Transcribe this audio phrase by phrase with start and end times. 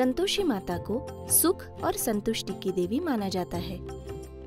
[0.00, 3.78] संतोषी माता को सुख और संतुष्टि की देवी माना जाता है।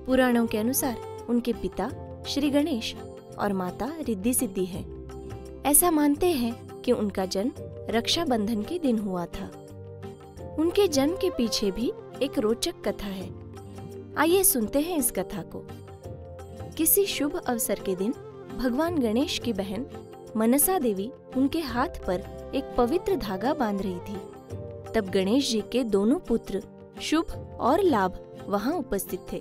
[0.05, 1.91] पुराणों के अनुसार उनके पिता
[2.27, 2.95] श्री गणेश
[3.39, 4.85] और माता रिद्धि सिद्धि है।
[5.65, 7.51] ऐसा मानते हैं कि उनका जन्म
[7.89, 9.45] रक्षाबंधन के दिन हुआ था।
[10.59, 13.29] उनके जन्म के पीछे भी एक रोचक कथा है।
[14.17, 15.67] आइए सुनते हैं इस कथा को।
[16.77, 18.11] किसी शुभ अवसर के दिन
[18.57, 19.85] भगवान गणेश की बहन
[20.37, 24.32] मनसा देवी उनके हाथ पर एक पवित्र धागा बाँध रही थी।
[24.95, 26.61] तब गणेश जी के दोनों पुत्र
[27.01, 29.37] शुभ और लाभ वहाँ उपस्थित थे।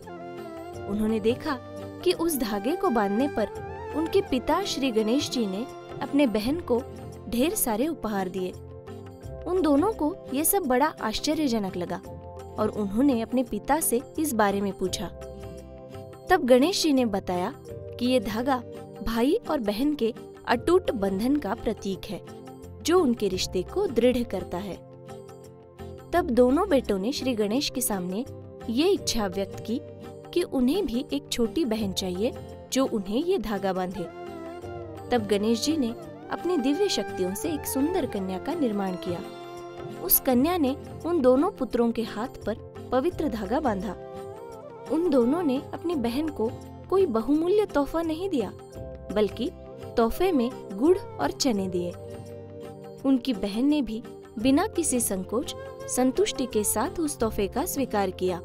[0.89, 1.59] उन्होंने देखा
[2.05, 3.49] कि उस धागे को बांधने पर
[3.97, 5.67] उनके पिता श्री गणेश जी ने
[6.03, 6.83] अपने बहन को
[7.29, 8.51] ढेर सारे उपहार दिए।
[9.47, 12.01] उन दोनों को ये सब बड़ा आश्चर्यजनक लगा
[12.59, 15.07] और उन्होंने अपने पिता से इस बारे में पूछा।
[16.31, 18.63] तब गणेश जी ने बताया कि ये धागा
[19.03, 20.13] भाई और बहन के
[20.47, 22.21] अटूट बंधन का प्रतीक है,
[22.83, 24.77] जो उनके रिश्ते को दृढ़ करता है।
[26.13, 28.25] तब दोनों बेटों ने श्री गणेश के सामने
[28.71, 29.81] ये इच्छा व्यक्त की
[30.35, 32.33] कि उन्हें भी एक छोटी बहन चाहिए
[32.73, 34.05] जो उन्हें ये धागा बांधे।
[35.11, 35.95] तब गणेश जी ने
[36.31, 39.21] अपनी दिव्य शक्तियों से एक सुंदर कन्या का निर्माण किया।
[40.03, 42.57] उस कन्या ने उन दोनों पुत्रों के हाथ पर
[42.93, 43.97] पवित्र धागा बांधा।
[44.93, 46.51] उन दोनों ने अपनी बहन को
[46.91, 48.53] कोई बहुमूल्य तोहफा नहीं दिया,
[49.15, 49.51] बल्कि
[49.97, 51.93] तोहफे में गुड़ और चने दिए।
[53.05, 54.03] उनकी बहन ने भी
[54.39, 55.55] बिना किसी संकोच
[55.89, 58.41] संतुष्टि के साथ उस तोहफे का स्वीकार किया।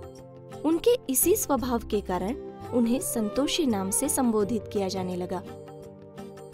[0.65, 2.35] उनके इसी स्वभाव के कारण
[2.73, 5.43] उन्हें संतोषी नाम से संबोधित किया जाने लगा।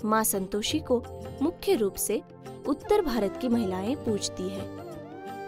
[0.05, 1.03] माँ संतोषी को
[1.41, 2.21] मुख्य रूप से
[2.67, 4.83] उत्तर भारत की महिलाएँ पूजती है।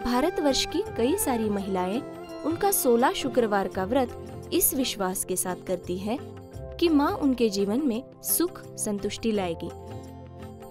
[0.04, 2.02] भारतवर्ष की कई सारी महिलाएँ
[2.46, 6.18] उनका 16 शुक्रवार का व्रत इस विश्वास के साथ करती है
[6.80, 9.70] कि माँ उनके जीवन में सुख संतुष्टि लाएगी।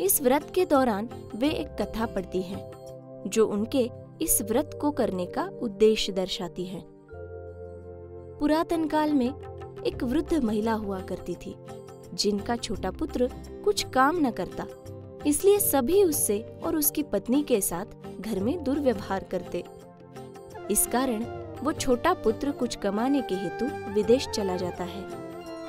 [0.04, 2.72] इस व्रत के दौरान वे एक कथा पढ़ती हैं,
[3.28, 3.90] जो उनके
[4.22, 6.84] इस व्रत को करने का उद्देश्य दर्शाती है
[8.40, 9.30] पुरातन काल में
[9.88, 11.56] एक वृद्ध महिला हुआ करती थी,
[12.14, 13.30] जिनका छोटा पुत्र
[13.66, 14.66] कुछ काम न करता,
[15.25, 19.64] इसलिए सभी उससे और उसकी पत्नी के साथ घर में दुर्व्यवहार करते
[20.72, 21.25] इस कारण
[21.64, 25.04] वो छोटा पुत्र कुछ कमाने के हेतु विदेश चला जाता है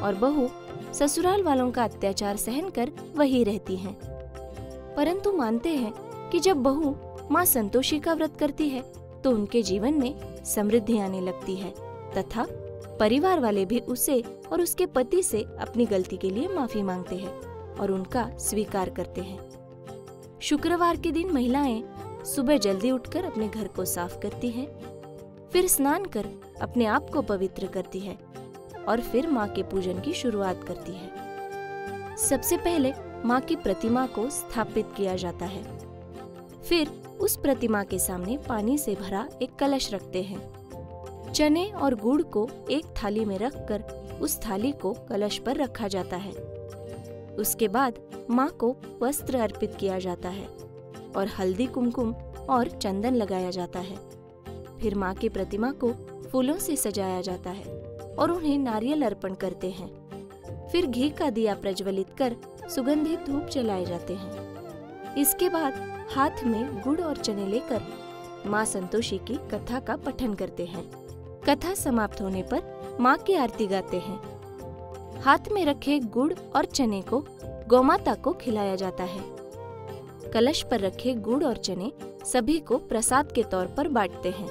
[0.03, 0.49] और बहू
[0.95, 3.95] ससुराल वालों का अत्याचार सहन कर वही रहती हैं।
[4.97, 5.93] परंतु मानते हैं
[6.31, 6.95] कि जब बहू
[7.31, 8.82] माँ संतोषी का व्रत करती है
[9.22, 11.70] तो उनके जीवन में समृद्धि आने लगती है।
[12.14, 12.47] तथा
[13.00, 14.20] परिवार वाले भी उसे
[14.53, 17.32] और उसके पति से अपनी गलती के लिए माफ़ी मांगते हैं
[17.75, 19.38] और उनका स्वीकार करते हैं।
[20.41, 21.82] शुक्रवार के दिन महिलाएँ
[22.26, 24.66] सुबह जल्दी उठकर अपने घर को साफ़ करती हैं,
[25.53, 26.26] फिर स्नान कर
[26.62, 28.16] अपने आप को पवित्र करती है
[28.88, 32.93] और फिर माँ के पूजन की शुरुआत करती है। सबसे पहले
[33.25, 35.64] माँ की प्रतिमा को स्थापित किया जाता है।
[36.69, 36.88] फिर
[37.21, 42.49] उस प्रतिमा के सामने पानी से भरा एक कलश रखते हैं। चने और गुड़ को
[42.71, 43.82] एक थाली में रखकर
[44.21, 46.32] उस थाली को कलश पर रखा जाता है।
[47.38, 47.99] उसके बाद
[48.31, 50.47] माँ को वस्त्र अर्पित किया जाता है
[51.16, 52.15] और हल्दी कुमकुम
[52.50, 53.97] और चंदन लगाया जाता है।
[54.78, 55.93] फिर माँ की प्रतिमा को
[56.32, 57.65] फूलों से सजाया जाता है
[58.19, 62.37] और उन्हें नारियल अर्पण करते हैं। फिर घी का दिया प्रज्वलित कर
[62.69, 64.56] सुगंधित धूप जलाए जाते हैं।
[65.19, 65.75] इसके बाद
[66.15, 67.82] हाथ में गुड़ और चने लेकर
[68.47, 70.84] माँ संतोषी की कथा का पठन करते हैं।
[71.49, 74.21] कथा समाप्त होने पर माँ की आरती गाते हैं।
[75.22, 77.25] हाथ में रखे गुड़ और चने को
[77.69, 79.21] गौमाता को खिलाया जाता है।
[80.32, 81.93] कलश पर रखे गुड़ और चने
[82.25, 84.49] सभी को प्रसाद के तौर पर बांटते हैं।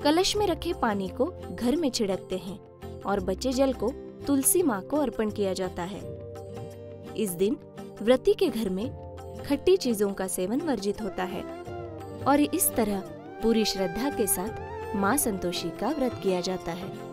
[0.00, 2.58] कलश में रखे पानी को घर में छिड़कते हैं
[3.02, 3.92] और बचे जल को
[4.26, 6.00] तुलसी माँ को अर्पण किया जाता है।
[7.16, 7.56] इस दिन
[8.02, 9.03] व्रती के घर में
[9.48, 11.42] खट्टी चीज़ों का सेवन वर्जित होता है।
[12.24, 13.00] और इस तरह
[13.42, 17.03] पूरी श्रद्धा के साथ माँ संतोषी का व्रत किया जाता है।